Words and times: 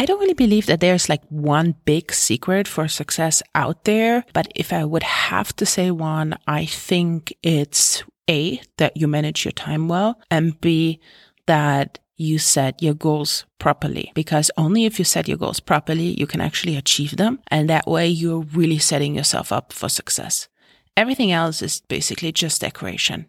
I 0.00 0.06
don't 0.06 0.18
really 0.18 0.32
believe 0.32 0.64
that 0.64 0.80
there's 0.80 1.10
like 1.10 1.22
one 1.28 1.74
big 1.84 2.10
secret 2.10 2.66
for 2.66 2.88
success 2.88 3.42
out 3.54 3.84
there. 3.84 4.24
But 4.32 4.50
if 4.54 4.72
I 4.72 4.82
would 4.82 5.02
have 5.02 5.54
to 5.56 5.66
say 5.66 5.90
one, 5.90 6.38
I 6.46 6.64
think 6.64 7.36
it's 7.42 8.02
A, 8.26 8.62
that 8.78 8.96
you 8.96 9.06
manage 9.06 9.44
your 9.44 9.52
time 9.52 9.88
well, 9.88 10.18
and 10.30 10.58
B, 10.58 11.00
that 11.44 11.98
you 12.16 12.38
set 12.38 12.82
your 12.82 12.94
goals 12.94 13.44
properly 13.58 14.10
because 14.14 14.50
only 14.56 14.86
if 14.86 14.98
you 14.98 15.04
set 15.04 15.28
your 15.28 15.36
goals 15.36 15.60
properly, 15.60 16.18
you 16.18 16.26
can 16.26 16.40
actually 16.40 16.76
achieve 16.76 17.18
them. 17.18 17.38
And 17.48 17.68
that 17.68 17.86
way 17.86 18.08
you're 18.08 18.46
really 18.54 18.78
setting 18.78 19.14
yourself 19.14 19.52
up 19.52 19.70
for 19.70 19.90
success. 19.90 20.48
Everything 20.96 21.30
else 21.30 21.60
is 21.60 21.82
basically 21.82 22.32
just 22.32 22.62
decoration. 22.62 23.26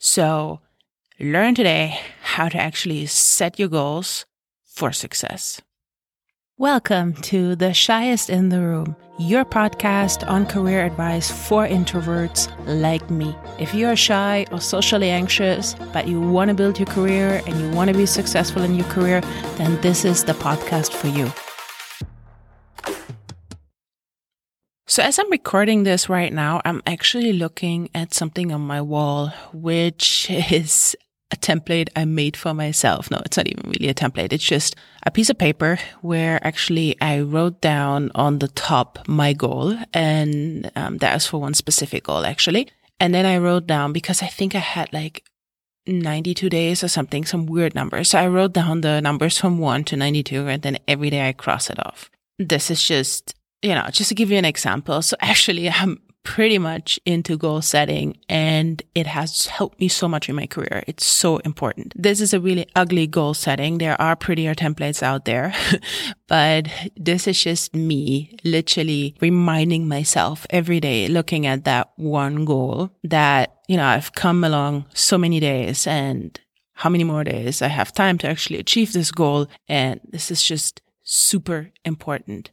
So 0.00 0.62
learn 1.20 1.54
today 1.54 2.00
how 2.22 2.48
to 2.48 2.58
actually 2.58 3.06
set 3.06 3.60
your 3.60 3.68
goals 3.68 4.26
for 4.64 4.90
success. 4.90 5.62
Welcome 6.58 7.14
to 7.30 7.54
The 7.54 7.72
Shyest 7.72 8.28
in 8.28 8.48
the 8.48 8.60
Room, 8.60 8.96
your 9.16 9.44
podcast 9.44 10.28
on 10.28 10.44
career 10.44 10.84
advice 10.84 11.30
for 11.30 11.64
introverts 11.64 12.50
like 12.66 13.08
me. 13.08 13.32
If 13.60 13.74
you're 13.74 13.94
shy 13.94 14.44
or 14.50 14.60
socially 14.60 15.08
anxious, 15.08 15.76
but 15.92 16.08
you 16.08 16.20
want 16.20 16.48
to 16.48 16.54
build 16.54 16.76
your 16.76 16.86
career 16.86 17.40
and 17.46 17.60
you 17.60 17.70
want 17.70 17.92
to 17.92 17.96
be 17.96 18.06
successful 18.06 18.62
in 18.62 18.74
your 18.74 18.86
career, 18.86 19.20
then 19.56 19.80
this 19.82 20.04
is 20.04 20.24
the 20.24 20.32
podcast 20.32 20.92
for 20.92 21.06
you. 21.06 21.30
So, 24.88 25.04
as 25.04 25.20
I'm 25.20 25.30
recording 25.30 25.84
this 25.84 26.08
right 26.08 26.32
now, 26.32 26.60
I'm 26.64 26.82
actually 26.84 27.34
looking 27.34 27.88
at 27.94 28.14
something 28.14 28.50
on 28.50 28.62
my 28.62 28.82
wall, 28.82 29.28
which 29.52 30.28
is 30.50 30.96
a 31.30 31.36
template 31.36 31.88
I 31.94 32.04
made 32.04 32.36
for 32.36 32.54
myself. 32.54 33.10
No, 33.10 33.20
it's 33.24 33.36
not 33.36 33.48
even 33.48 33.70
really 33.70 33.88
a 33.88 33.94
template. 33.94 34.32
It's 34.32 34.44
just 34.44 34.76
a 35.02 35.10
piece 35.10 35.28
of 35.28 35.38
paper 35.38 35.78
where 36.00 36.44
actually 36.46 36.96
I 37.00 37.20
wrote 37.20 37.60
down 37.60 38.10
on 38.14 38.38
the 38.38 38.48
top 38.48 39.06
my 39.06 39.34
goal. 39.34 39.76
And 39.92 40.70
um, 40.74 40.98
that 40.98 41.14
was 41.14 41.26
for 41.26 41.40
one 41.40 41.54
specific 41.54 42.04
goal, 42.04 42.24
actually. 42.24 42.68
And 42.98 43.14
then 43.14 43.26
I 43.26 43.38
wrote 43.38 43.66
down 43.66 43.92
because 43.92 44.22
I 44.22 44.26
think 44.26 44.54
I 44.54 44.60
had 44.60 44.92
like 44.92 45.22
92 45.86 46.48
days 46.48 46.82
or 46.82 46.88
something, 46.88 47.24
some 47.24 47.46
weird 47.46 47.74
numbers. 47.74 48.10
So 48.10 48.18
I 48.18 48.26
wrote 48.28 48.54
down 48.54 48.80
the 48.80 49.00
numbers 49.00 49.38
from 49.38 49.58
one 49.58 49.84
to 49.84 49.96
92 49.96 50.48
and 50.48 50.62
then 50.62 50.78
every 50.88 51.10
day 51.10 51.28
I 51.28 51.32
cross 51.32 51.70
it 51.70 51.84
off. 51.84 52.10
This 52.38 52.70
is 52.70 52.82
just, 52.82 53.34
you 53.62 53.74
know, 53.74 53.86
just 53.90 54.08
to 54.08 54.14
give 54.14 54.30
you 54.30 54.38
an 54.38 54.44
example. 54.44 55.02
So 55.02 55.16
actually 55.20 55.68
I'm 55.68 56.00
pretty 56.28 56.58
much 56.58 57.00
into 57.06 57.38
goal 57.38 57.62
setting 57.62 58.14
and 58.28 58.82
it 58.94 59.06
has 59.06 59.46
helped 59.46 59.80
me 59.80 59.88
so 59.88 60.06
much 60.06 60.28
in 60.28 60.36
my 60.36 60.46
career. 60.46 60.84
It's 60.86 61.06
so 61.06 61.38
important. 61.38 61.94
This 61.96 62.20
is 62.20 62.34
a 62.34 62.38
really 62.38 62.66
ugly 62.76 63.06
goal 63.06 63.32
setting. 63.32 63.78
There 63.78 63.98
are 63.98 64.14
prettier 64.14 64.54
templates 64.54 65.02
out 65.02 65.24
there, 65.24 65.54
but 66.28 66.68
this 66.94 67.26
is 67.26 67.42
just 67.42 67.74
me 67.74 68.36
literally 68.44 69.16
reminding 69.22 69.88
myself 69.88 70.46
every 70.50 70.80
day, 70.80 71.08
looking 71.08 71.46
at 71.46 71.64
that 71.64 71.92
one 71.96 72.44
goal 72.44 72.90
that, 73.04 73.56
you 73.66 73.78
know, 73.78 73.86
I've 73.86 74.12
come 74.12 74.44
along 74.44 74.84
so 74.92 75.16
many 75.16 75.40
days 75.40 75.86
and 75.86 76.38
how 76.74 76.90
many 76.90 77.04
more 77.04 77.24
days 77.24 77.62
I 77.62 77.68
have 77.68 77.90
time 77.90 78.18
to 78.18 78.28
actually 78.28 78.58
achieve 78.58 78.92
this 78.92 79.10
goal. 79.10 79.46
And 79.66 79.98
this 80.06 80.30
is 80.30 80.42
just 80.42 80.82
super 81.04 81.70
important. 81.86 82.50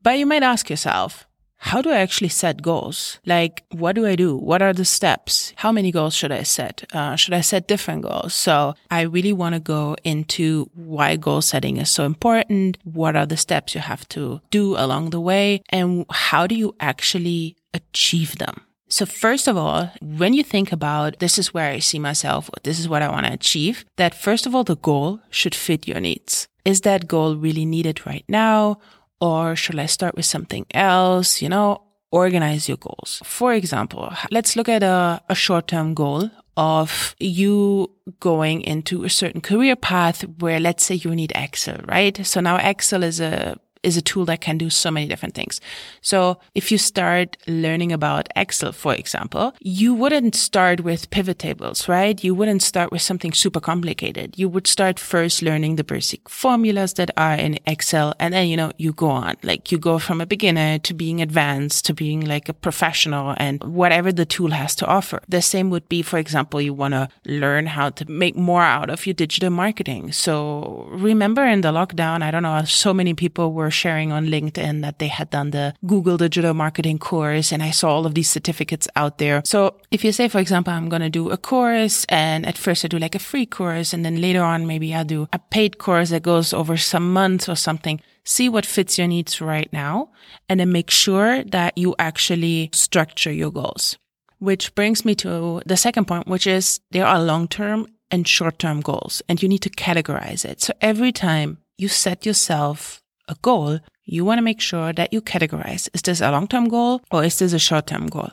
But 0.00 0.16
you 0.16 0.26
might 0.26 0.44
ask 0.44 0.70
yourself, 0.70 1.26
how 1.64 1.80
do 1.80 1.90
I 1.90 1.96
actually 1.96 2.28
set 2.28 2.60
goals? 2.60 3.18
Like, 3.24 3.64
what 3.70 3.94
do 3.94 4.06
I 4.06 4.16
do? 4.16 4.36
What 4.36 4.60
are 4.60 4.74
the 4.74 4.84
steps? 4.84 5.54
How 5.56 5.72
many 5.72 5.90
goals 5.90 6.14
should 6.14 6.30
I 6.30 6.42
set? 6.42 6.84
Uh, 6.92 7.16
should 7.16 7.32
I 7.32 7.40
set 7.40 7.66
different 7.66 8.02
goals? 8.02 8.34
So 8.34 8.74
I 8.90 9.00
really 9.00 9.32
want 9.32 9.54
to 9.54 9.60
go 9.60 9.96
into 10.04 10.70
why 10.74 11.16
goal 11.16 11.40
setting 11.40 11.78
is 11.78 11.88
so 11.88 12.04
important. 12.04 12.76
What 12.84 13.16
are 13.16 13.24
the 13.24 13.38
steps 13.38 13.74
you 13.74 13.80
have 13.80 14.06
to 14.10 14.42
do 14.50 14.76
along 14.76 15.10
the 15.10 15.22
way? 15.22 15.62
And 15.70 16.04
how 16.10 16.46
do 16.46 16.54
you 16.54 16.76
actually 16.80 17.56
achieve 17.72 18.36
them? 18.36 18.60
So 18.88 19.06
first 19.06 19.48
of 19.48 19.56
all, 19.56 19.90
when 20.02 20.34
you 20.34 20.44
think 20.44 20.70
about 20.70 21.18
this 21.18 21.38
is 21.38 21.54
where 21.54 21.70
I 21.70 21.78
see 21.78 21.98
myself, 21.98 22.50
this 22.62 22.78
is 22.78 22.90
what 22.90 23.00
I 23.00 23.08
want 23.08 23.24
to 23.24 23.32
achieve, 23.32 23.86
that 23.96 24.14
first 24.14 24.44
of 24.44 24.54
all, 24.54 24.64
the 24.64 24.76
goal 24.76 25.20
should 25.30 25.54
fit 25.54 25.88
your 25.88 25.98
needs. 25.98 26.46
Is 26.66 26.82
that 26.82 27.08
goal 27.08 27.36
really 27.36 27.64
needed 27.64 28.06
right 28.06 28.24
now? 28.28 28.78
Or 29.20 29.56
should 29.56 29.78
I 29.78 29.86
start 29.86 30.16
with 30.16 30.26
something 30.26 30.66
else? 30.72 31.40
You 31.40 31.48
know, 31.48 31.82
organize 32.10 32.68
your 32.68 32.78
goals. 32.78 33.20
For 33.24 33.52
example, 33.54 34.12
let's 34.30 34.56
look 34.56 34.68
at 34.68 34.82
a, 34.82 35.20
a 35.28 35.34
short-term 35.34 35.94
goal 35.94 36.30
of 36.56 37.16
you 37.18 37.90
going 38.20 38.60
into 38.60 39.04
a 39.04 39.10
certain 39.10 39.40
career 39.40 39.74
path 39.74 40.22
where 40.38 40.60
let's 40.60 40.84
say 40.84 40.94
you 40.94 41.14
need 41.14 41.32
Excel, 41.34 41.80
right? 41.86 42.24
So 42.24 42.40
now 42.40 42.56
Excel 42.56 43.02
is 43.02 43.20
a 43.20 43.58
is 43.84 43.96
a 43.96 44.02
tool 44.02 44.24
that 44.26 44.40
can 44.40 44.58
do 44.58 44.70
so 44.70 44.90
many 44.90 45.06
different 45.06 45.34
things. 45.34 45.60
So 46.00 46.38
if 46.54 46.72
you 46.72 46.78
start 46.78 47.36
learning 47.46 47.92
about 47.92 48.28
Excel, 48.34 48.72
for 48.72 48.94
example, 48.94 49.54
you 49.60 49.94
wouldn't 49.94 50.34
start 50.34 50.80
with 50.80 51.10
pivot 51.10 51.38
tables, 51.38 51.88
right? 51.88 52.22
You 52.22 52.34
wouldn't 52.34 52.62
start 52.62 52.90
with 52.90 53.02
something 53.02 53.32
super 53.32 53.60
complicated. 53.60 54.38
You 54.38 54.48
would 54.48 54.66
start 54.66 54.98
first 54.98 55.42
learning 55.42 55.76
the 55.76 55.84
basic 55.84 56.28
formulas 56.28 56.94
that 56.94 57.10
are 57.16 57.34
in 57.34 57.58
Excel. 57.66 58.14
And 58.18 58.34
then, 58.34 58.48
you 58.48 58.56
know, 58.56 58.72
you 58.78 58.92
go 58.92 59.08
on, 59.08 59.36
like 59.42 59.70
you 59.70 59.78
go 59.78 59.98
from 59.98 60.20
a 60.20 60.26
beginner 60.26 60.78
to 60.78 60.94
being 60.94 61.20
advanced 61.20 61.84
to 61.86 61.94
being 61.94 62.20
like 62.20 62.48
a 62.48 62.54
professional 62.54 63.34
and 63.36 63.62
whatever 63.62 64.12
the 64.12 64.24
tool 64.24 64.50
has 64.50 64.74
to 64.76 64.86
offer. 64.86 65.20
The 65.28 65.42
same 65.42 65.70
would 65.70 65.88
be, 65.88 66.02
for 66.02 66.18
example, 66.18 66.60
you 66.60 66.74
want 66.74 66.94
to 66.94 67.08
learn 67.26 67.66
how 67.66 67.90
to 67.90 68.10
make 68.10 68.36
more 68.36 68.62
out 68.62 68.90
of 68.90 69.06
your 69.06 69.14
digital 69.14 69.50
marketing. 69.50 70.12
So 70.12 70.86
remember 70.90 71.44
in 71.44 71.60
the 71.60 71.72
lockdown, 71.72 72.22
I 72.22 72.30
don't 72.30 72.42
know, 72.42 72.64
so 72.64 72.94
many 72.94 73.14
people 73.14 73.52
were 73.52 73.70
sharing 73.74 74.12
on 74.12 74.26
LinkedIn 74.26 74.82
that 74.82 74.98
they 74.98 75.08
had 75.08 75.30
done 75.30 75.50
the 75.50 75.74
Google 75.86 76.16
digital 76.16 76.54
marketing 76.54 76.98
course 76.98 77.52
and 77.52 77.62
I 77.62 77.70
saw 77.70 77.90
all 77.90 78.06
of 78.06 78.14
these 78.14 78.30
certificates 78.30 78.88
out 78.96 79.18
there. 79.18 79.42
So 79.44 79.76
if 79.90 80.04
you 80.04 80.12
say, 80.12 80.28
for 80.28 80.38
example, 80.38 80.72
I'm 80.72 80.88
going 80.88 81.02
to 81.02 81.10
do 81.10 81.30
a 81.30 81.36
course 81.36 82.04
and 82.08 82.46
at 82.46 82.56
first 82.56 82.84
I 82.84 82.88
do 82.88 82.98
like 82.98 83.14
a 83.14 83.18
free 83.18 83.46
course 83.46 83.92
and 83.92 84.04
then 84.04 84.20
later 84.20 84.42
on, 84.42 84.66
maybe 84.66 84.94
I 84.94 85.02
do 85.02 85.28
a 85.32 85.38
paid 85.38 85.78
course 85.78 86.10
that 86.10 86.22
goes 86.22 86.52
over 86.52 86.76
some 86.76 87.12
months 87.12 87.48
or 87.48 87.56
something. 87.56 88.00
See 88.24 88.48
what 88.48 88.64
fits 88.64 88.96
your 88.96 89.08
needs 89.08 89.40
right 89.40 89.70
now 89.72 90.10
and 90.48 90.60
then 90.60 90.72
make 90.72 90.90
sure 90.90 91.44
that 91.44 91.76
you 91.76 91.94
actually 91.98 92.70
structure 92.72 93.32
your 93.32 93.50
goals. 93.50 93.98
Which 94.38 94.74
brings 94.74 95.04
me 95.04 95.14
to 95.16 95.62
the 95.66 95.76
second 95.76 96.06
point, 96.06 96.26
which 96.26 96.46
is 96.46 96.80
there 96.90 97.06
are 97.06 97.22
long-term 97.22 97.86
and 98.10 98.28
short-term 98.28 98.80
goals 98.80 99.22
and 99.28 99.42
you 99.42 99.48
need 99.48 99.62
to 99.62 99.70
categorize 99.70 100.44
it. 100.44 100.60
So 100.62 100.72
every 100.80 101.12
time 101.12 101.58
you 101.76 101.88
set 101.88 102.24
yourself 102.24 103.02
a 103.28 103.36
goal, 103.42 103.80
you 104.04 104.24
want 104.24 104.38
to 104.38 104.42
make 104.42 104.60
sure 104.60 104.92
that 104.92 105.12
you 105.12 105.20
categorize. 105.20 105.88
Is 105.94 106.02
this 106.02 106.20
a 106.20 106.30
long-term 106.30 106.68
goal 106.68 107.00
or 107.10 107.24
is 107.24 107.38
this 107.38 107.52
a 107.52 107.58
short-term 107.58 108.06
goal? 108.06 108.30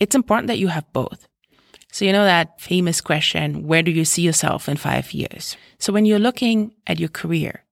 It's 0.00 0.14
important 0.14 0.48
that 0.48 0.58
you 0.58 0.68
have 0.68 0.90
both. 0.92 1.26
So 1.92 2.04
you 2.04 2.12
know 2.12 2.24
that 2.24 2.60
famous 2.60 3.00
question, 3.00 3.66
where 3.66 3.82
do 3.82 3.90
you 3.90 4.04
see 4.04 4.22
yourself 4.22 4.68
in 4.68 4.76
five 4.76 5.12
years? 5.12 5.56
So 5.78 5.92
when 5.92 6.06
you're 6.06 6.18
looking 6.18 6.72
at 6.86 6.98
your 6.98 7.10
career, 7.10 7.64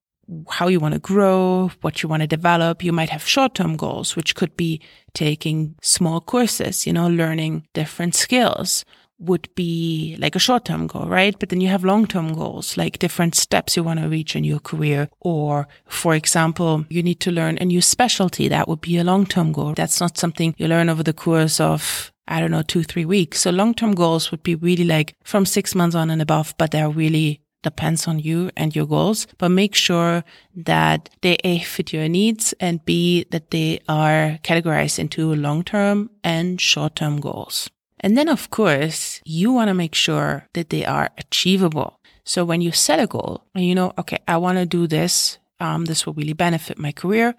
how 0.49 0.67
you 0.67 0.79
want 0.79 0.93
to 0.93 0.99
grow, 0.99 1.71
what 1.81 2.01
you 2.01 2.07
want 2.07 2.21
to 2.21 2.27
develop, 2.27 2.83
you 2.83 2.93
might 2.93 3.09
have 3.09 3.27
short-term 3.27 3.75
goals, 3.75 4.15
which 4.15 4.35
could 4.35 4.55
be 4.55 4.79
taking 5.13 5.75
small 5.81 6.21
courses, 6.21 6.85
you 6.85 6.93
know, 6.93 7.07
learning 7.07 7.67
different 7.73 8.15
skills 8.15 8.85
would 9.21 9.47
be 9.55 10.15
like 10.19 10.35
a 10.35 10.39
short 10.39 10.65
term 10.65 10.87
goal, 10.87 11.05
right? 11.05 11.37
But 11.37 11.49
then 11.49 11.61
you 11.61 11.69
have 11.69 11.85
long 11.85 12.07
term 12.07 12.33
goals, 12.33 12.75
like 12.75 12.99
different 12.99 13.35
steps 13.35 13.77
you 13.77 13.83
want 13.83 13.99
to 13.99 14.09
reach 14.09 14.35
in 14.35 14.43
your 14.43 14.59
career. 14.59 15.09
Or, 15.19 15.67
for 15.85 16.15
example, 16.15 16.85
you 16.89 17.03
need 17.03 17.19
to 17.21 17.31
learn 17.31 17.57
a 17.61 17.65
new 17.65 17.81
specialty. 17.81 18.47
That 18.47 18.67
would 18.67 18.81
be 18.81 18.97
a 18.97 19.03
long 19.03 19.25
term 19.25 19.51
goal. 19.51 19.73
That's 19.73 20.01
not 20.01 20.17
something 20.17 20.55
you 20.57 20.67
learn 20.67 20.89
over 20.89 21.03
the 21.03 21.13
course 21.13 21.59
of, 21.59 22.11
I 22.27 22.39
don't 22.39 22.51
know, 22.51 22.63
two, 22.63 22.83
three 22.83 23.05
weeks. 23.05 23.41
So 23.41 23.51
long 23.51 23.73
term 23.73 23.93
goals 23.93 24.31
would 24.31 24.43
be 24.43 24.55
really 24.55 24.85
like 24.85 25.15
from 25.23 25.45
six 25.45 25.75
months 25.75 25.95
on 25.95 26.09
and 26.09 26.21
above, 26.21 26.55
but 26.57 26.71
they're 26.71 26.89
really 26.89 27.41
depends 27.63 28.07
on 28.07 28.17
you 28.17 28.49
and 28.57 28.75
your 28.75 28.87
goals, 28.87 29.27
but 29.37 29.49
make 29.49 29.75
sure 29.75 30.23
that 30.55 31.11
they 31.21 31.37
A, 31.43 31.59
fit 31.59 31.93
your 31.93 32.09
needs 32.09 32.53
and 32.59 32.83
B, 32.85 33.25
that 33.29 33.51
they 33.51 33.79
are 33.87 34.39
categorized 34.43 34.97
into 34.97 35.35
long 35.35 35.63
term 35.63 36.09
and 36.23 36.59
short 36.59 36.95
term 36.95 37.19
goals. 37.19 37.69
And 38.01 38.17
then, 38.17 38.27
of 38.27 38.49
course, 38.49 39.21
you 39.23 39.53
want 39.53 39.69
to 39.69 39.73
make 39.73 39.95
sure 39.95 40.47
that 40.53 40.69
they 40.69 40.83
are 40.85 41.09
achievable. 41.17 41.99
So 42.23 42.43
when 42.43 42.61
you 42.61 42.71
set 42.71 42.99
a 42.99 43.07
goal 43.07 43.45
and 43.55 43.65
you 43.65 43.75
know, 43.75 43.93
okay, 43.97 44.17
I 44.27 44.37
want 44.37 44.57
to 44.57 44.65
do 44.65 44.87
this, 44.87 45.37
um, 45.59 45.85
this 45.85 46.05
will 46.05 46.13
really 46.13 46.33
benefit 46.33 46.77
my 46.77 46.91
career 46.91 47.35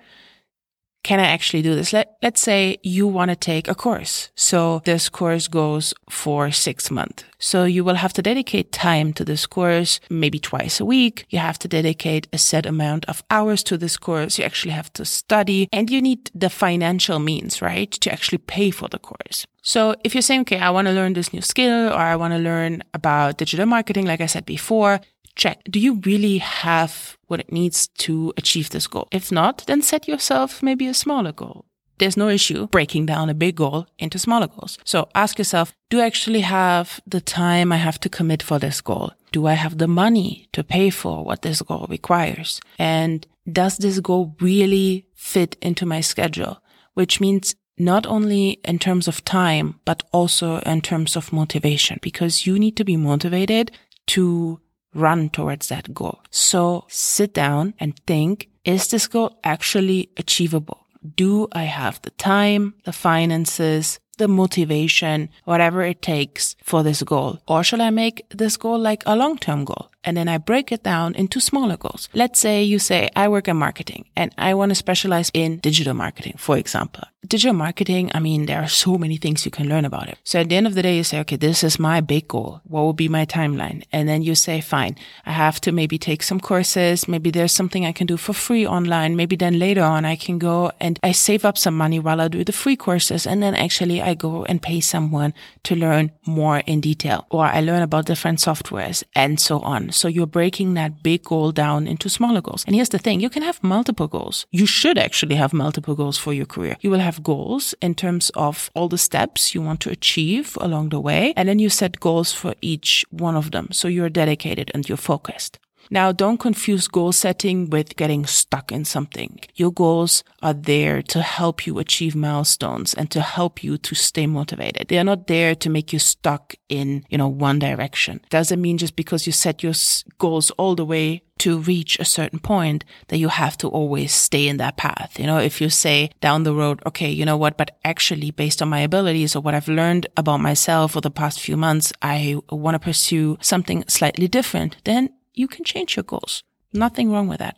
can 1.03 1.19
I 1.19 1.27
actually 1.27 1.63
do 1.63 1.75
this? 1.75 1.93
Let, 1.93 2.17
let's 2.23 2.41
say 2.41 2.79
you 2.83 3.07
want 3.07 3.31
to 3.31 3.37
take 3.37 3.69
a 3.69 3.75
course. 3.75 4.31
So 4.35 4.83
this 4.85 5.09
course 5.09 5.49
goes 5.49 5.95
for 6.09 6.51
six 6.51 6.91
months. 6.91 7.25
So 7.39 7.65
you 7.65 7.83
will 7.83 7.97
have 7.97 8.13
to 8.15 8.23
dedicate 8.23 8.71
time 8.71 9.13
to 9.15 9.25
this 9.25 9.47
course, 9.47 9.99
maybe 10.09 10.39
twice 10.39 10.79
a 10.79 10.85
week. 10.85 11.27
You 11.29 11.41
have 11.41 11.59
to 11.61 11.69
dedicate 11.69 12.29
a 12.33 12.39
set 12.39 12.67
amount 12.67 13.05
of 13.07 13.25
hours 13.31 13.65
to 13.65 13.77
this 13.77 13.97
course. 13.97 14.39
You 14.39 14.45
actually 14.45 14.73
have 14.73 14.93
to 14.93 15.05
study 15.05 15.69
and 15.73 15.91
you 15.91 16.01
need 16.01 16.31
the 16.35 16.51
financial 16.51 17.19
means, 17.19 17.61
right? 17.61 17.91
To 17.91 18.13
actually 18.13 18.39
pay 18.39 18.71
for 18.71 18.89
the 18.89 19.01
course. 19.01 19.47
So 19.63 19.97
if 20.05 20.15
you're 20.15 20.23
saying, 20.23 20.43
okay, 20.43 20.59
I 20.59 20.71
want 20.71 20.87
to 20.87 20.95
learn 20.95 21.15
this 21.15 21.33
new 21.33 21.43
skill 21.43 21.89
or 21.89 21.99
I 21.99 22.17
want 22.17 22.33
to 22.33 22.39
learn 22.39 22.85
about 22.95 23.39
digital 23.39 23.67
marketing, 23.67 24.07
like 24.07 24.21
I 24.21 24.27
said 24.27 24.47
before, 24.47 25.01
check. 25.35 25.63
Do 25.65 25.81
you 25.81 26.01
really 26.05 26.39
have 26.39 27.17
what 27.33 27.41
it 27.41 27.51
needs 27.51 27.89
to 27.89 28.33
achieve 28.37 28.71
this 28.71 28.87
goal. 28.87 29.09
If 29.11 29.33
not, 29.33 29.65
then 29.67 29.83
set 29.83 30.07
yourself 30.07 30.63
maybe 30.63 30.87
a 30.87 30.95
smaller 30.95 31.33
goal. 31.33 31.65
There's 31.99 32.17
no 32.17 32.29
issue 32.29 32.67
breaking 32.69 33.07
down 33.07 33.31
a 33.31 33.35
big 33.35 33.57
goal 33.57 33.87
into 33.99 34.19
smaller 34.19 34.49
goals. 34.49 34.79
So 34.85 35.09
ask 35.15 35.39
yourself, 35.39 35.73
do 35.89 36.01
I 36.01 36.07
actually 36.07 36.41
have 36.41 37.01
the 37.07 37.21
time 37.21 37.73
I 37.73 37.77
have 37.77 37.99
to 38.01 38.09
commit 38.09 38.43
for 38.43 38.59
this 38.59 38.81
goal? 38.81 39.13
Do 39.31 39.47
I 39.47 39.55
have 39.55 39.79
the 39.79 39.89
money 39.89 40.49
to 40.53 40.63
pay 40.63 40.91
for 40.91 41.25
what 41.25 41.43
this 41.43 41.63
goal 41.63 41.87
requires? 41.89 42.61
And 42.79 43.27
does 43.51 43.79
this 43.79 43.99
goal 44.01 44.37
really 44.41 45.07
fit 45.15 45.57
into 45.63 45.87
my 45.87 46.01
schedule? 46.01 46.63
Which 46.95 47.21
means 47.21 47.55
not 47.79 48.07
only 48.07 48.61
in 48.65 48.79
terms 48.79 49.09
of 49.09 49.25
time, 49.25 49.81
but 49.85 50.03
also 50.13 50.59
in 50.59 50.83
terms 50.83 51.17
of 51.17 51.33
motivation, 51.33 51.99
because 52.03 52.47
you 52.47 52.59
need 52.59 52.77
to 52.77 52.85
be 52.85 52.97
motivated 52.97 53.73
to 54.09 54.61
run 54.95 55.31
towards 55.31 55.69
that 55.69 55.93
goal. 55.95 56.21
So 56.31 56.85
sit 56.89 57.35
down 57.35 57.75
and 57.79 57.99
think, 58.07 58.49
is 58.65 58.89
this 58.89 59.07
goal 59.07 59.39
actually 59.43 60.11
achievable? 60.17 60.87
Do 61.17 61.49
I 61.53 61.65
have 61.65 62.01
the 62.03 62.11
time, 62.11 62.75
the 62.85 62.93
finances, 62.93 63.99
the 64.19 64.29
motivation, 64.29 65.29
whatever 65.45 65.83
it 65.83 66.03
takes 66.03 66.57
for 66.63 66.83
this 66.83 67.03
goal? 67.03 67.41
Or 67.47 67.65
shall 67.65 67.83
I 67.83 67.91
make 67.91 68.27
this 68.31 68.57
goal 68.57 68.79
like 68.79 69.03
a 69.07 69.17
long-term 69.17 69.65
goal? 69.65 69.89
And 70.05 70.17
then 70.17 70.29
I 70.29 70.39
break 70.39 70.73
it 70.73 70.83
down 70.83 71.15
into 71.15 71.41
smaller 71.41 71.77
goals. 71.77 72.09
Let's 72.13 72.41
say 72.41 72.63
you 72.63 72.81
say, 72.81 73.09
I 73.15 73.29
work 73.29 73.47
in 73.47 73.57
marketing 73.57 74.07
and 74.17 74.35
I 74.37 74.55
want 74.55 74.71
to 74.71 74.75
specialize 74.75 75.31
in 75.33 75.59
digital 75.59 75.95
marketing, 75.95 76.35
for 76.39 76.59
example. 76.59 77.05
Digital 77.25 77.55
marketing, 77.55 78.11
I 78.13 78.19
mean, 78.19 78.47
there 78.47 78.61
are 78.61 78.69
so 78.69 78.99
many 78.99 79.17
things 79.17 79.45
you 79.45 79.53
can 79.53 79.69
learn 79.69 79.85
about 79.85 80.09
it. 80.09 80.19
So 80.25 80.41
at 80.41 80.49
the 80.49 80.57
end 80.57 80.67
of 80.67 80.75
the 80.75 80.83
day, 80.83 80.97
you 80.97 81.05
say, 81.05 81.21
okay, 81.21 81.37
this 81.37 81.63
is 81.63 81.79
my 81.79 82.01
big 82.01 82.27
goal. 82.27 82.61
What 82.65 82.83
will 82.83 82.93
be 82.95 83.09
my 83.09 83.25
timeline? 83.25 83.85
And 83.93 84.09
then 84.09 84.23
you 84.23 84.35
say, 84.35 84.61
fine, 84.61 84.97
I 85.25 85.31
have 85.31 85.61
to 85.61 85.71
maybe 85.71 85.99
take 85.99 86.25
some 86.25 86.41
courses. 86.41 87.07
Maybe 87.07 87.31
there's 87.31 87.53
something 87.53 87.87
I 87.87 87.93
can 87.93 88.09
do 88.09 88.17
for 88.17 88.33
free 88.33 88.67
online. 88.67 89.15
Maybe 89.15 89.37
then 89.37 89.61
later 89.61 89.83
on 89.83 90.05
I 90.05 90.17
can 90.17 90.39
go 90.39 90.73
and 90.81 90.99
I 91.05 91.13
save 91.13 91.45
up 91.45 91.57
some 91.57 91.77
money 91.77 92.01
while 92.01 92.21
I 92.21 92.27
do 92.27 92.43
the 92.43 92.51
free 92.51 92.77
courses. 92.77 93.25
And 93.25 93.41
then 93.41 93.55
actually 93.55 94.02
I 94.03 94.15
go 94.15 94.45
and 94.45 94.61
pay 94.61 94.81
someone 94.81 95.35
to 95.65 95.75
learn 95.75 96.13
more 96.27 96.59
in 96.59 96.81
detail 96.81 97.27
or 97.31 97.47
I 97.47 97.61
learn 97.61 97.83
about 97.83 98.07
different 98.07 98.39
softwares 98.39 99.05
and 99.15 99.39
so 99.41 99.61
on. 99.61 99.93
So 99.93 100.09
you're 100.09 100.27
breaking 100.27 100.75
that 100.75 101.03
big 101.03 101.25
goal 101.25 101.53
down 101.53 101.87
into 101.87 102.09
smaller 102.09 102.41
goals. 102.41 102.65
And 102.67 102.75
here's 102.75 102.91
the 102.91 102.99
thing. 102.99 103.21
You 103.21 103.31
can 103.31 103.43
have 103.43 103.63
multiple 103.63 104.09
goals. 104.09 104.47
You 104.51 104.67
should 104.67 104.99
actually 104.99 105.37
have 105.37 105.53
multiple 105.53 105.95
goals 105.95 106.19
for 106.19 106.33
your 106.33 106.47
career. 106.47 106.77
You 106.81 106.91
will 106.91 107.01
have 107.01 107.23
goals 107.23 107.75
in 107.81 107.95
terms 107.95 108.31
of 108.31 108.71
all 108.75 108.89
the 108.89 108.99
steps 108.99 109.55
you 109.55 109.63
want 109.63 109.81
to 109.81 109.91
achieve 109.91 110.59
along 110.61 110.91
the 110.91 111.01
way. 111.01 111.33
And 111.37 111.49
then 111.49 111.59
you 111.59 111.69
set 111.69 112.01
goals 112.01 112.33
for 112.33 112.55
each 112.61 113.05
one 113.11 113.37
of 113.37 113.51
them. 113.51 113.69
So 113.73 113.89
you're 113.89 114.11
dedicated 114.11 114.71
and 114.75 114.89
you're 114.89 114.97
focused. 114.97 115.59
Now, 115.91 116.13
don't 116.13 116.39
confuse 116.39 116.89
goal 116.89 117.13
setting 117.13 117.71
with 117.71 117.97
getting 117.97 118.27
stuck 118.27 118.73
in 118.73 118.85
something. 118.85 119.41
Your 119.55 119.73
goals 119.73 120.25
are 120.43 120.55
there 120.55 121.03
to 121.03 121.23
help 121.23 121.67
you 121.67 121.79
achieve 121.79 122.15
milestones 122.15 122.95
and 122.95 123.11
to 123.11 123.21
help 123.21 123.63
you 123.63 123.77
to 123.79 123.95
stay 123.95 124.27
motivated. 124.27 124.89
They 124.89 124.99
are 124.99 125.05
not 125.05 125.27
there 125.27 125.55
to 125.55 125.71
make 125.71 125.93
you 125.93 125.99
stuck 125.99 126.55
in, 126.69 127.05
you 127.09 127.19
know, 127.19 127.29
one 127.29 127.59
direction. 127.59 128.21
Doesn't 128.31 128.61
mean 128.61 128.79
just 128.79 128.97
because 128.97 129.27
you 129.27 129.33
set 129.33 129.63
your 129.63 129.75
goals 130.19 130.51
all 130.53 130.75
the 130.75 130.85
way 130.85 131.23
to 131.39 131.59
reach 131.59 131.99
a 131.99 132.05
certain 132.05 132.39
point 132.39 132.85
that 133.09 133.19
you 133.19 133.29
have 133.29 133.59
to 133.59 133.69
always 133.69 134.13
stay 134.13 134.47
in 134.47 134.59
that 134.59 134.77
path. 134.77 135.19
You 135.19 135.27
know, 135.27 135.39
if 135.39 135.61
you 135.61 135.71
say 135.71 136.11
down 136.21 136.45
the 136.45 136.55
road, 136.55 136.81
okay, 136.87 137.11
you 137.11 137.25
know 137.25 137.37
what, 137.37 137.57
but 137.57 137.77
actually 137.85 138.31
based 138.31 138.63
on 138.63 138.69
my 138.69 138.81
abilities 138.81 139.35
or 139.35 139.41
what 139.41 139.55
I've 139.55 139.69
learned 139.69 140.07
about 140.17 140.41
myself 140.41 140.93
for 140.93 141.01
the 141.01 141.11
past 141.11 141.41
few 141.41 141.57
months, 141.57 141.93
I 142.01 142.37
want 142.51 142.77
to 142.77 142.79
pursue 142.79 143.39
something 143.41 143.85
slightly 143.89 144.29
different, 144.29 144.77
then 144.85 145.11
you 145.35 145.49
can 145.49 145.65
change 145.65 145.97
your 145.97 146.05
goals. 146.05 146.43
Nothing 146.73 147.11
wrong 147.11 147.29
with 147.29 147.39
that. 147.39 147.57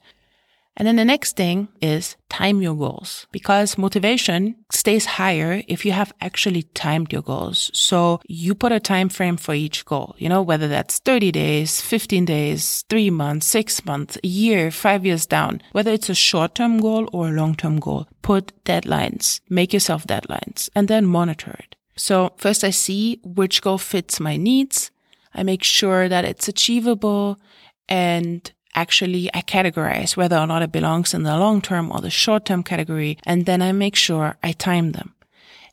And 0.76 0.88
then 0.88 0.97
the 0.97 1.05
next 1.05 1.37
thing 1.37 1.69
is 1.81 2.17
time 2.29 2.61
your 2.61 2.75
goals 2.75 3.29
because 3.31 3.79
motivation 3.79 4.56
stays 4.73 5.06
higher 5.06 5.62
if 5.69 5.85
you 5.85 5.93
have 5.93 6.12
actually 6.21 6.65
timed 6.75 7.12
your 7.12 7.23
goals. 7.23 7.71
So 7.73 8.21
you 8.26 8.56
put 8.56 8.73
a 8.73 8.81
time 8.81 9.09
frame 9.09 9.37
for 9.37 9.55
each 9.55 9.85
goal, 9.85 10.17
you 10.19 10.29
know, 10.29 10.43
whether 10.43 10.67
that's 10.67 10.99
30 10.99 11.31
days, 11.31 11.81
15 11.81 12.25
days, 12.25 12.85
three 12.88 13.09
months, 13.09 13.47
six 13.47 13.85
months, 13.85 14.19
a 14.25 14.26
year, 14.26 14.73
five 14.73 15.06
years 15.06 15.26
down, 15.26 15.62
whether 15.71 15.93
it's 15.93 16.11
a 16.11 16.15
short 16.15 16.56
term 16.56 16.81
goal 16.81 17.09
or 17.12 17.29
a 17.29 17.32
long 17.32 17.55
term 17.55 17.79
goal, 17.79 18.09
put 18.23 18.53
deadlines, 18.65 19.41
make 19.49 19.73
yourself 19.73 20.06
deadlines 20.09 20.69
and 20.75 20.88
then 20.88 21.06
monitor 21.06 21.53
it. 21.61 21.76
So 21.97 22.32
first 22.37 22.65
I 22.65 22.71
see 22.71 23.21
which 23.23 23.62
goal 23.62 23.79
fits 23.79 24.19
my 24.19 24.37
needs. 24.37 24.91
I 25.32 25.44
make 25.44 25.62
sure 25.62 26.09
that 26.09 26.25
it's 26.25 26.49
achievable 26.49 27.38
and 27.88 28.52
actually 28.75 29.31
I 29.34 29.42
categorize 29.42 30.16
whether 30.16 30.36
or 30.36 30.46
not 30.46 30.62
it 30.62 30.72
belongs 30.72 31.14
in 31.14 31.22
the 31.22 31.36
long 31.38 31.60
term 31.60 31.92
or 31.92 32.00
the 32.00 32.10
short 32.10 32.44
term 32.46 32.62
category. 32.62 33.19
And 33.25 33.46
then 33.46 33.62
I 33.62 33.72
make 33.72 33.96
sure 33.96 34.36
I 34.42 34.52
time 34.52 34.92
them. 34.92 35.14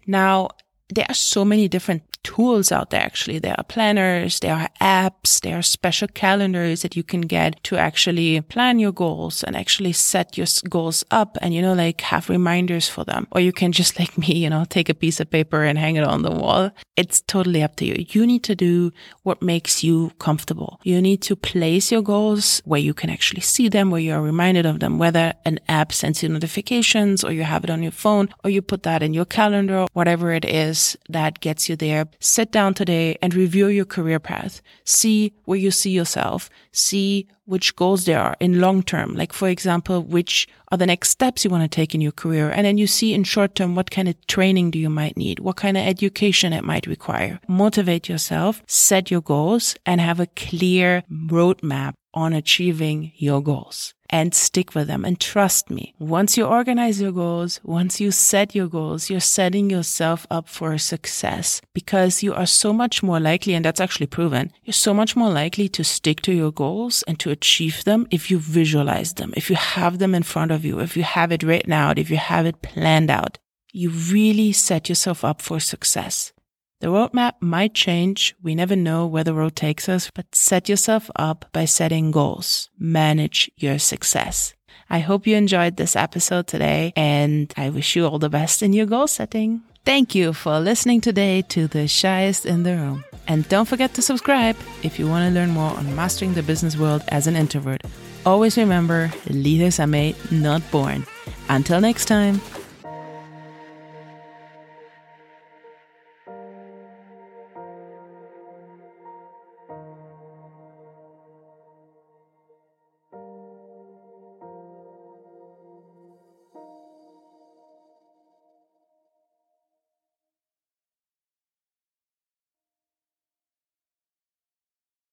Now, 0.06 0.50
there 0.90 1.06
are 1.08 1.16
so 1.16 1.46
many 1.46 1.68
different 1.68 2.04
tools 2.24 2.72
out 2.72 2.90
there. 2.90 3.02
Actually, 3.02 3.40
there 3.40 3.56
are 3.58 3.64
planners, 3.64 4.40
there 4.40 4.56
are 4.56 4.70
apps, 4.80 5.42
there 5.42 5.58
are 5.58 5.62
special 5.62 6.08
calendars 6.08 6.82
that 6.82 6.96
you 6.96 7.04
can 7.04 7.22
get 7.22 7.64
to 7.64 7.78
actually 7.78 8.40
plan 8.42 8.80
your 8.80 8.92
goals 8.92 9.44
and 9.44 9.56
actually 9.56 9.94
set 9.94 10.38
your 10.38 10.48
goals 10.70 11.04
up 11.12 11.38
and, 11.42 11.54
you 11.54 11.62
know, 11.62 11.74
like 11.74 12.02
have 12.02 12.30
reminders 12.30 12.88
for 12.88 13.04
them. 13.04 13.28
Or 13.32 13.42
you 13.42 13.52
can 13.52 13.72
just 13.72 14.00
like 14.00 14.18
me, 14.18 14.34
you 14.34 14.50
know, 14.50 14.66
take 14.66 14.90
a 14.90 14.94
piece 14.94 15.20
of 15.20 15.30
paper 15.30 15.64
and 15.64 15.78
hang 15.78 15.96
it 15.96 16.04
on 16.04 16.22
the 16.22 16.32
wall. 16.32 16.72
It's 16.96 17.22
totally 17.22 17.64
up 17.64 17.76
to 17.78 17.86
you. 17.86 18.06
You 18.10 18.26
need 18.26 18.44
to 18.44 18.56
do 18.56 18.92
what 19.24 19.42
makes 19.42 19.84
you 19.84 20.12
comfortable. 20.20 20.80
You 20.84 21.02
need 21.02 21.22
to 21.24 21.36
place 21.36 21.92
your 21.92 22.02
goals 22.02 22.62
where 22.66 22.80
you 22.80 22.94
can 22.94 23.10
actually 23.10 23.42
see 23.42 23.70
them, 23.70 23.90
where 23.90 24.02
you 24.02 24.14
are 24.14 24.22
reminded 24.22 24.66
of 24.66 24.80
them, 24.80 25.00
whether 25.00 25.34
an 25.46 25.60
app 25.68 25.92
sends 25.92 26.22
you 26.22 26.30
notifications 26.30 27.24
or 27.24 27.32
you 27.32 27.44
have 27.44 27.64
it 27.64 27.70
on 27.70 27.82
your 27.82 27.92
phone 27.92 28.30
or 28.44 28.50
you 28.50 28.62
put 28.62 28.84
that 28.84 29.02
in 29.02 29.14
your 29.14 29.26
calendar, 29.26 29.88
whatever 29.94 30.32
it 30.32 30.46
is 30.46 30.98
that 31.10 31.40
gets 31.40 31.68
you 31.70 31.76
there 31.76 32.06
sit 32.20 32.52
down 32.52 32.74
today 32.74 33.18
and 33.22 33.34
review 33.34 33.68
your 33.68 33.86
career 33.86 34.20
path. 34.20 34.62
See 34.84 35.34
where 35.46 35.58
you 35.58 35.72
see 35.72 35.92
yourself. 35.92 36.50
See 36.72 37.28
which 37.46 37.76
goals 37.76 38.06
there 38.06 38.20
are 38.20 38.36
in 38.40 38.62
long 38.62 38.84
term. 38.84 39.14
Like, 39.14 39.34
for 39.34 39.50
example, 39.50 40.02
which 40.04 40.48
are 40.72 40.78
the 40.78 40.86
next 40.86 41.10
steps 41.10 41.44
you 41.44 41.52
want 41.52 41.64
to 41.64 41.76
take 41.76 41.94
in 41.94 42.02
your 42.02 42.12
career. 42.12 42.50
And 42.50 42.66
then 42.66 42.78
you 42.78 42.88
see 42.88 43.14
in 43.14 43.24
short 43.24 43.56
term, 43.56 43.76
what 43.76 43.92
kind 43.92 44.08
of 44.08 44.16
training 44.28 44.72
do 44.72 44.80
you 44.80 44.90
might 44.90 45.18
need? 45.18 45.40
What 45.40 45.58
kind 45.58 45.78
of 45.78 45.86
education 45.86 46.54
it 46.54 46.64
might 46.64 46.88
require? 46.88 47.40
Motivate 47.48 48.08
yourself, 48.08 48.62
set 48.68 49.12
your 49.12 49.22
goals 49.22 49.76
and 49.86 50.00
have 50.00 50.20
a 50.20 50.28
clear 50.28 51.04
roadmap 51.12 51.94
on 52.14 52.34
achieving 52.34 53.12
your 53.16 53.42
goals 53.42 53.94
and 54.12 54.36
stick 54.36 54.76
with 54.76 54.88
them. 54.88 55.06
And 55.06 55.20
trust 55.20 55.70
me, 55.70 55.94
once 55.98 56.38
you 56.38 56.46
organize 56.46 57.02
your 57.02 57.14
goals, 57.14 57.60
once 57.64 58.02
you 58.02 58.12
set 58.12 58.54
your 58.54 58.68
goals, 58.68 59.10
you're 59.10 59.20
setting 59.20 59.70
yourself 59.70 60.28
up 60.30 60.50
for 60.50 60.78
success 60.78 61.62
because 61.74 62.22
you 62.22 62.34
are 62.34 62.46
so 62.46 62.74
much 62.74 63.02
more 63.02 63.20
likely, 63.20 63.54
and 63.54 63.64
that's 63.64 63.80
actually 63.80 64.08
proven, 64.08 64.52
you're 64.64 64.74
so 64.74 64.94
much 64.94 65.16
more 65.16 65.32
likely 65.32 65.70
to 65.70 65.84
stick 65.84 66.22
to 66.22 66.34
your 66.34 66.52
goals 66.52 67.04
and 67.08 67.20
to 67.20 67.32
achieve 67.32 67.84
them 67.86 68.08
if 68.12 68.30
you 68.30 68.38
visualize 68.38 69.14
them, 69.14 69.34
if 69.38 69.50
you 69.50 69.56
have 69.56 70.00
them 70.00 70.14
in 70.14 70.24
front 70.24 70.52
of 70.52 70.66
you, 70.66 70.80
if 70.80 70.98
you 70.98 71.04
have 71.04 71.32
it 71.32 71.44
written 71.44 71.72
out, 71.72 71.98
if 71.98 72.10
you 72.10 72.18
have 72.18 72.46
it 72.46 72.62
planned 72.62 73.10
out. 73.10 73.38
You 73.74 73.90
really 73.90 74.52
set 74.52 74.90
yourself 74.90 75.24
up 75.24 75.42
for 75.42 75.62
success. 75.62 76.34
The 76.82 76.88
roadmap 76.88 77.34
might 77.40 77.76
change. 77.76 78.36
We 78.42 78.56
never 78.56 78.76
know 78.76 79.06
where 79.06 79.24
the 79.24 79.36
road 79.36 79.56
takes 79.56 79.88
us, 79.88 80.10
but 80.16 80.34
set 80.34 80.68
yourself 80.68 81.12
up 81.16 81.46
by 81.54 81.66
setting 81.66 82.10
goals. 82.10 82.72
Manage 82.80 83.52
your 83.56 83.78
success. 83.78 84.56
I 84.90 84.98
hope 84.98 85.28
you 85.28 85.36
enjoyed 85.36 85.78
this 85.78 85.96
episode 85.96 86.48
today 86.48 86.92
and 86.96 87.54
I 87.56 87.70
wish 87.70 87.96
you 87.96 88.08
all 88.08 88.18
the 88.18 88.32
best 88.32 88.64
in 88.64 88.74
your 88.74 88.88
goal 88.88 89.06
setting. 89.06 89.62
Thank 89.86 90.16
you 90.16 90.34
for 90.34 90.60
listening 90.60 91.02
today 91.02 91.44
to 91.50 91.68
The 91.68 91.88
Shyest 91.88 92.48
in 92.48 92.64
the 92.64 92.76
Room. 92.76 93.06
And 93.28 93.48
don't 93.48 93.68
forget 93.68 93.94
to 93.94 94.02
subscribe 94.02 94.56
if 94.82 94.98
you 94.98 95.08
want 95.08 95.30
to 95.30 95.40
learn 95.40 95.52
more 95.52 95.78
on 95.78 95.96
mastering 95.96 96.34
the 96.34 96.42
business 96.42 96.76
world 96.76 97.04
as 97.10 97.28
an 97.28 97.36
introvert. 97.36 97.84
Always 98.26 98.58
remember, 98.58 99.12
leaders 99.28 99.80
are 99.80 99.86
made, 99.88 100.16
not 100.32 100.64
born. 100.72 101.06
Until 101.48 101.80
next 101.80 102.06
time. 102.06 102.42